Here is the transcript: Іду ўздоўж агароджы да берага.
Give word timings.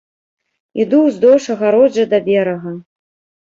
Іду 0.83 1.01
ўздоўж 1.03 1.43
агароджы 1.57 2.09
да 2.17 2.23
берага. 2.33 2.77